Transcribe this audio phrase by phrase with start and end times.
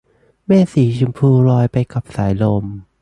[0.47, 2.65] เมฆสีชมพูลอยไปกับสายลม